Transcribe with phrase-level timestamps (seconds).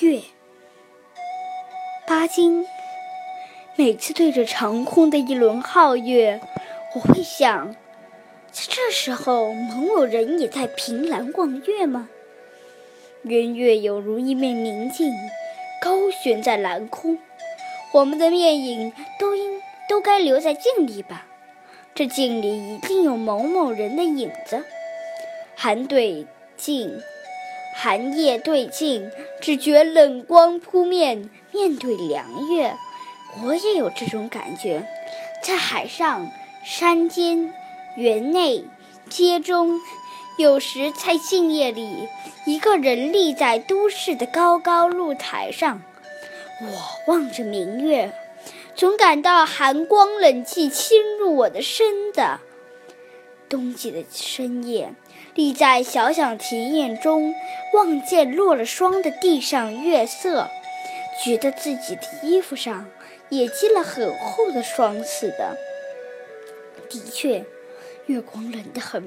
[0.00, 0.20] 月。
[2.06, 2.66] 巴金
[3.76, 6.40] 每次对着长空的一轮皓月，
[6.94, 7.74] 我会想，
[8.52, 12.08] 在这时候，某某人也在凭栏望月吗？
[13.22, 15.10] 圆月有如一面明镜，
[15.80, 17.18] 高悬在蓝空，
[17.92, 21.26] 我们的面影都应都该留在镜里吧？
[21.94, 24.62] 这镜里一定有某某人的影子。
[25.54, 26.26] 韩对
[26.56, 27.00] 镜，
[27.78, 31.28] 寒夜对镜，只觉冷光扑面。
[31.52, 32.74] 面对凉月，
[33.44, 34.86] 我也有这种感觉。
[35.42, 36.26] 在海上、
[36.64, 37.52] 山间、
[37.96, 38.64] 园内、
[39.10, 39.78] 街中，
[40.38, 42.08] 有时在静夜里，
[42.46, 45.82] 一个人立在都市的高高露台上，
[46.62, 48.12] 我望着明月，
[48.74, 52.22] 总感到寒光冷气侵入我的身子。
[53.48, 54.92] 冬季的深夜，
[55.34, 57.34] 立在小小庭院中，
[57.74, 60.48] 望见落了霜的地上月色。
[61.24, 62.86] 觉得自己的衣服上
[63.30, 65.56] 也积了很厚的霜似的。
[66.90, 67.44] 的确，
[68.06, 69.06] 月光冷得很。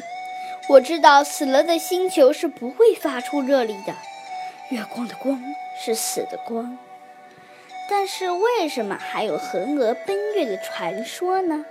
[0.69, 3.93] 我知道死了的星球是不会发出热力的，
[4.71, 5.43] 月光的光
[5.83, 6.77] 是死的光。
[7.89, 11.65] 但是为什么还有嫦娥奔月的传说呢？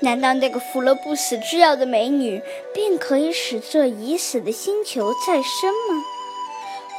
[0.00, 2.42] 难道那个服了不死之药的美女
[2.74, 6.02] 便可以使这已死的星球再生吗？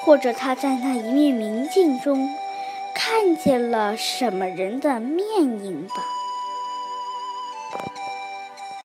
[0.06, 2.30] 或者她在那一面明镜中？
[2.96, 5.96] 看见了什么人的面影吧？